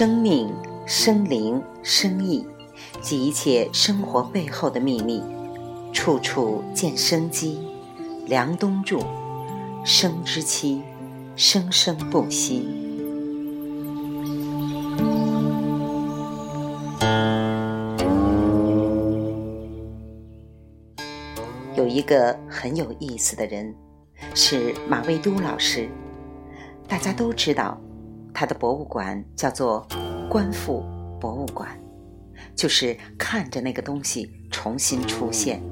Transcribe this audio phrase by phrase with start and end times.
[0.00, 0.50] 生命、
[0.86, 2.46] 生灵、生意
[3.02, 5.22] 及一切生活背后的秘密，
[5.92, 7.68] 处处见生机。
[8.24, 8.98] 梁冬著，
[9.84, 10.80] 生之期，
[11.36, 12.66] 生生不息。
[21.76, 23.74] 有一个很有意思的人，
[24.34, 25.90] 是马未都老师。
[26.88, 27.78] 大家都知道。
[28.32, 29.86] 他的博物馆叫做
[30.30, 30.84] “观复
[31.20, 31.68] 博物馆”，
[32.56, 35.62] 就是看着那个东西重新出现。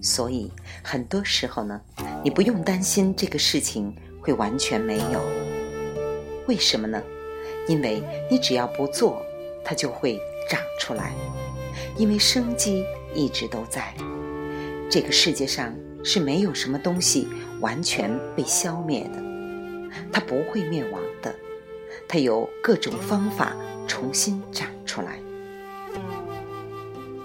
[0.00, 0.50] 所以
[0.82, 1.80] 很多时候呢，
[2.24, 5.20] 你不用担心这个事情会完全没有。
[6.48, 7.00] 为什么呢？
[7.68, 9.22] 因为你只要不做，
[9.64, 10.18] 它就会
[10.50, 11.12] 长出来。
[11.96, 13.94] 因为生机一直都在。
[14.90, 17.28] 这个世界上是没有什么东西
[17.60, 19.22] 完全被消灭的。
[20.10, 21.00] 它不会灭亡，
[22.12, 23.56] 它有各种方法
[23.88, 25.18] 重新长出来。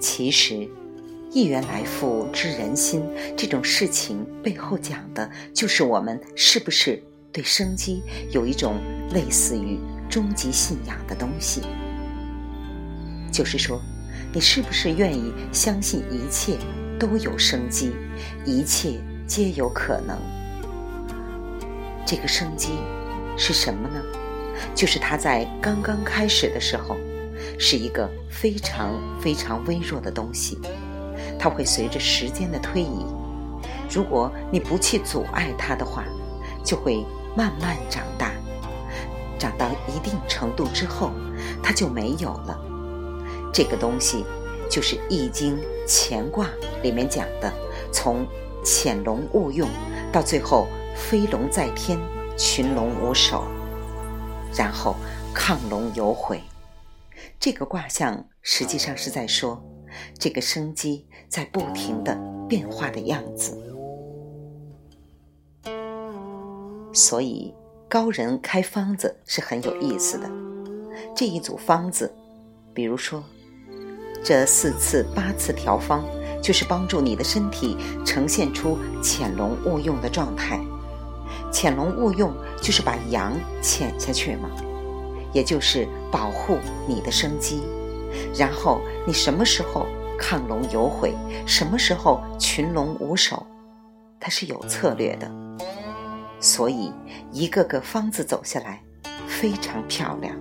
[0.00, 0.66] 其实，
[1.30, 3.06] 一元来复知人心
[3.36, 8.76] 这种事情背后讲的就是我们是不是对生机有一种
[9.12, 9.78] 类似于
[10.08, 11.60] 终极信仰的东西。
[13.30, 13.78] 就是说，
[14.32, 16.56] 你是不是愿意相信一切
[16.98, 17.92] 都有生机，
[18.46, 20.16] 一切皆有可能？
[22.06, 22.70] 这个生机
[23.36, 24.02] 是什么呢？
[24.74, 26.96] 就是它在刚刚开始的时候，
[27.58, 30.58] 是一个非常非常微弱的东西。
[31.38, 33.04] 它会随着时间的推移，
[33.90, 36.04] 如果你不去阻碍它的话，
[36.64, 37.04] 就会
[37.36, 38.32] 慢慢长大。
[39.38, 41.10] 长到一定程度之后，
[41.62, 42.60] 它就没有了。
[43.52, 44.24] 这个东西
[44.70, 46.48] 就是《易经》乾卦
[46.82, 47.52] 里面讲的，
[47.90, 48.26] 从
[48.64, 49.68] 潜龙勿用
[50.12, 50.66] 到最后。
[50.96, 51.98] 飞龙在天，
[52.36, 53.44] 群龙无首，
[54.56, 54.96] 然后
[55.34, 56.40] 亢龙有悔。
[57.38, 59.62] 这个卦象实际上是在说，
[60.18, 62.18] 这个生机在不停的
[62.48, 63.56] 变化的样子。
[66.92, 67.54] 所以
[67.88, 70.30] 高人开方子是很有意思的。
[71.14, 72.12] 这一组方子，
[72.74, 73.22] 比如说
[74.24, 76.04] 这四次、八次调方，
[76.42, 80.60] 就是帮助你的身体呈现出潜龙勿用的状态。
[81.50, 84.48] 潜龙勿用，就是把阳潜下去嘛，
[85.32, 87.62] 也就是保护你的生机。
[88.36, 89.86] 然后你什么时候
[90.18, 91.14] 亢龙有悔，
[91.46, 93.46] 什么时候群龙无首，
[94.18, 95.30] 它是有策略的。
[96.40, 96.92] 所以
[97.32, 98.82] 一个个方子走下来，
[99.26, 100.34] 非常漂亮。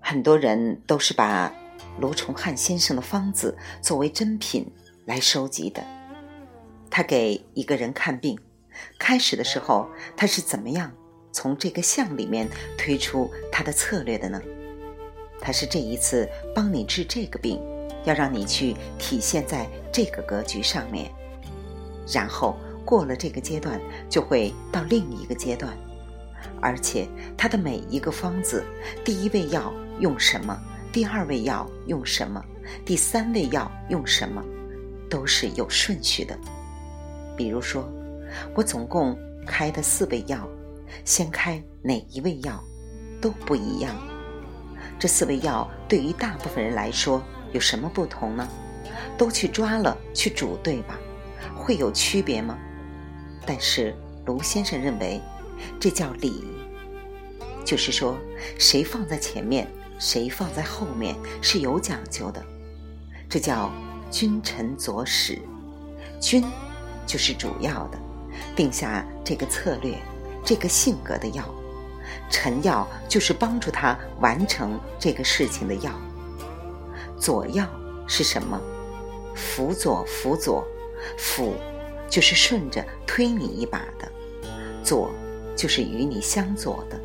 [0.00, 1.52] 很多人都是把。
[1.98, 4.66] 卢崇汉先生的方子作为珍品
[5.06, 5.82] 来收集的。
[6.90, 8.38] 他给一个人看病，
[8.98, 10.90] 开始的时候他是怎么样
[11.32, 14.40] 从这个象里面推出他的策略的呢？
[15.40, 17.60] 他是这一次帮你治这个病，
[18.04, 21.10] 要让你去体现在这个格局上面，
[22.12, 25.72] 然后过了这个阶段就会到另一个阶段，
[26.60, 27.08] 而且
[27.38, 28.64] 他的每一个方子，
[29.04, 30.60] 第一味药用什么？
[30.92, 32.44] 第二味药用什么？
[32.84, 34.42] 第三味药用什么？
[35.08, 36.36] 都是有顺序的。
[37.36, 37.88] 比如说，
[38.56, 40.48] 我总共开的四味药，
[41.04, 42.60] 先开哪一味药
[43.20, 43.94] 都不一样。
[44.98, 47.22] 这四味药对于大部分人来说
[47.52, 48.48] 有什么不同呢？
[49.16, 50.98] 都去抓了去煮，对吧？
[51.54, 52.58] 会有区别吗？
[53.46, 53.94] 但是
[54.26, 55.20] 卢先生认为，
[55.78, 56.44] 这叫礼，
[57.64, 58.18] 就是说
[58.58, 59.68] 谁放在前面。
[60.00, 62.42] 谁放在后面是有讲究的，
[63.28, 63.70] 这叫
[64.10, 65.38] 君臣佐使。
[66.18, 66.42] 君
[67.06, 67.98] 就是主要的，
[68.56, 69.94] 定下这个策略、
[70.42, 71.44] 这个性格的药；
[72.30, 75.92] 臣药就是帮助他完成这个事情的药。
[77.18, 77.68] 佐药
[78.06, 78.58] 是什么？
[79.34, 80.66] 辅佐，辅佐，
[81.18, 81.54] 辅
[82.08, 84.10] 就是顺着推你一把的，
[84.82, 85.10] 佐
[85.54, 86.98] 就是与你相佐的。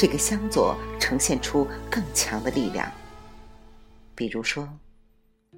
[0.00, 2.90] 这个相佐呈现出更强的力量。
[4.14, 4.66] 比如说，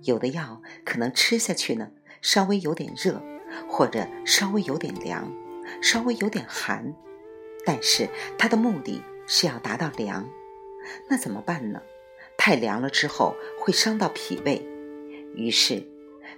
[0.03, 1.93] 有的药可能吃下去呢，
[2.23, 3.23] 稍微有点热，
[3.71, 5.33] 或者稍微有点凉，
[5.81, 6.93] 稍微有点寒，
[7.65, 10.29] 但是它的目的是要达到凉。
[11.09, 11.81] 那怎么办呢？
[12.37, 14.61] 太凉了之后会伤到脾胃，
[15.37, 15.87] 于是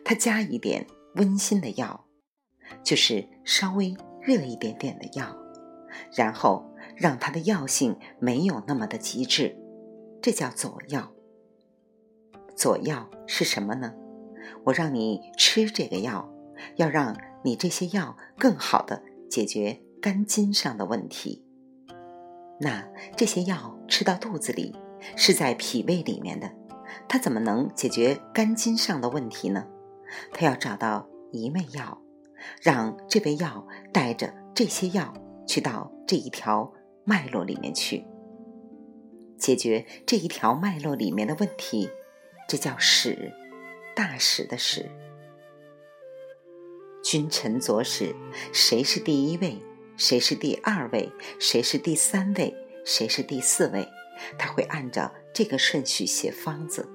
[0.04, 2.04] 他加一点温馨的药，
[2.82, 5.34] 就是稍微热一点点的药，
[6.14, 6.70] 然后。
[6.96, 9.56] 让它的药性没有那么的极致，
[10.22, 11.12] 这叫佐药。
[12.56, 13.92] 佐药是什么呢？
[14.64, 16.32] 我让你吃这个药，
[16.76, 21.44] 要让你这些药更好的解决肝筋上的问题。
[22.60, 22.86] 那
[23.16, 24.76] 这些药吃到肚子里，
[25.16, 26.50] 是在脾胃里面的，
[27.08, 29.66] 它怎么能解决肝筋上的问题呢？
[30.32, 32.00] 他要找到一味药，
[32.62, 35.12] 让这味药带着这些药
[35.46, 36.72] 去到这一条
[37.04, 38.04] 脉络里面去，
[39.38, 41.90] 解决这一条脉络里面的问题，
[42.48, 43.32] 这叫使，
[43.94, 44.90] 大使的使。
[47.02, 48.14] 君臣佐使，
[48.52, 49.58] 谁是第一位？
[49.96, 51.12] 谁是第二位？
[51.38, 52.54] 谁是第三位？
[52.84, 53.86] 谁是第四位？
[54.38, 56.88] 他会按照这个顺序写方子。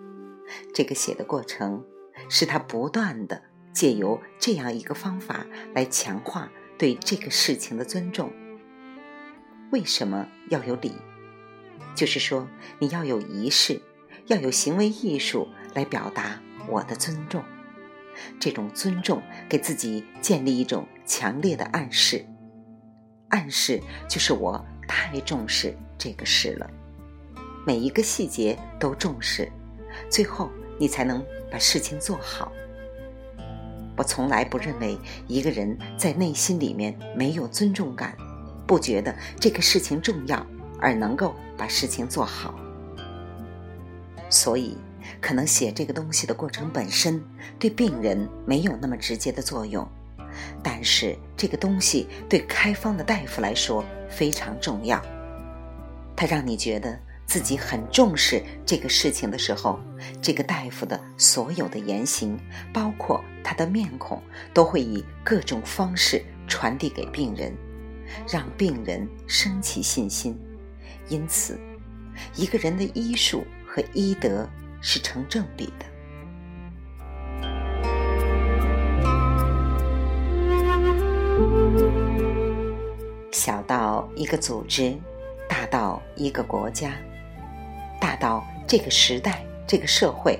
[0.73, 1.85] 这个写的过程，
[2.27, 5.45] 是他不断的借由这样一个方法
[5.75, 8.33] 来强化对这个事情的尊重。
[9.71, 10.93] 为什么要有礼？
[11.95, 12.47] 就是说，
[12.79, 13.81] 你要有仪式，
[14.27, 17.43] 要有行为艺术来表达我的尊重。
[18.39, 22.25] 这种尊重，给自己建立一种强烈的暗示。
[23.29, 26.69] 暗示就是我太重视这个事了，
[27.65, 29.51] 每一个细节都重视，
[30.09, 30.49] 最后
[30.79, 32.51] 你才能把事情做好。
[33.95, 38.17] 我从来不认为一个人在内心里面没有尊重感，
[38.69, 40.45] 不觉得这个事情重要，
[40.79, 42.53] 而能够把事情做好。
[44.29, 44.77] 所以。
[45.21, 47.21] 可能写这个东西的过程本身
[47.57, 49.85] 对病人没有那么直接的作用，
[50.61, 55.01] 但是这个东西对开方的大夫来说非常重要。
[56.15, 59.79] 他让你觉得自己很重视这个事情的时候，
[60.21, 62.39] 这个大夫的所有的言行，
[62.71, 64.21] 包括他的面孔，
[64.53, 67.51] 都会以各种方式传递给病人，
[68.27, 70.37] 让病人升起信心。
[71.07, 71.59] 因此，
[72.35, 74.47] 一个人的医术和医德。
[74.81, 75.85] 是成正比的。
[83.31, 84.95] 小到一个组织，
[85.49, 86.93] 大到一个国家，
[87.99, 90.39] 大到这个时代、这个社会，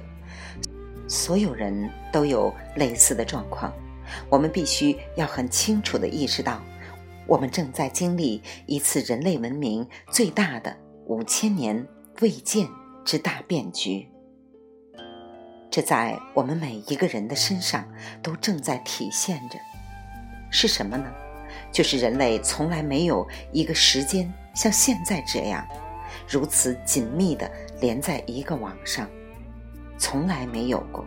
[1.06, 3.74] 所有人都有类似的状况。
[4.30, 6.62] 我们必须要很清楚的意识到，
[7.30, 11.88] 我们正在经历一次人类文明最大的五千年
[12.22, 12.68] 未见
[13.06, 14.08] 之大变局。
[15.70, 17.88] 这在我们每一个人的身上
[18.24, 19.60] 都正在体现着，
[20.50, 21.06] 是什么呢？
[21.72, 25.64] 就是人类从来没有一个时间像现在这样，
[26.28, 27.50] 如此紧密的
[27.80, 29.08] 连在一个网上，
[30.00, 31.06] 从来没有过。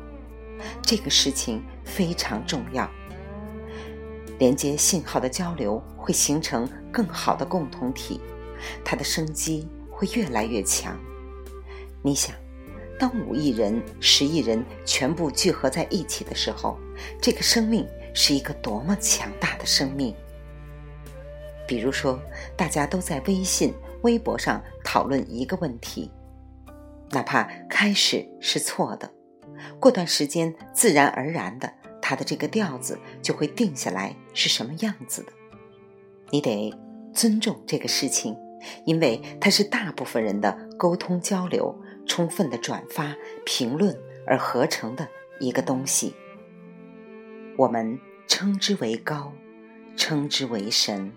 [0.83, 2.89] 这个事情非常重要，
[4.43, 8.21] 连接信号的交流会形成更好的共同体，
[8.85, 10.99] 它的生机会越来越强。
[12.03, 12.35] 你想？
[12.99, 16.77] 当五亿人、十亿人全部聚合在一起的时候，
[17.21, 20.13] 这个生命是一个多么强大的生命！
[21.65, 22.21] 比如说，
[22.57, 23.73] 大家都在微信、
[24.03, 26.11] 微博上讨论一个问题，
[27.11, 29.09] 哪怕开始是错的，
[29.79, 35.33] 过段时间自然而然的，它的这个调子就会定下来是什么样子的。
[36.29, 36.75] 你得
[37.15, 38.37] 尊重这个事情，
[38.85, 41.75] 因为它是大部分人的沟通交流。
[42.05, 43.15] 充分的转发、
[43.47, 45.07] 评论而合成的
[45.39, 46.13] 一个东西，
[47.57, 49.33] 我们称之为高，
[49.97, 51.13] 称之为神。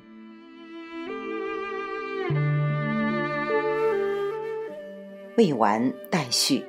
[5.35, 6.63] 未完待续。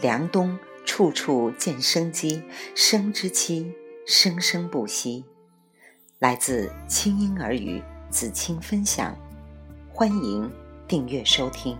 [0.00, 0.58] 梁冬
[0.94, 2.40] 处处见生机，
[2.76, 3.74] 生之期
[4.06, 5.24] 生生不息。
[6.20, 9.12] 来自清音耳语子清分享，
[9.92, 10.48] 欢迎
[10.86, 11.76] 订阅收听。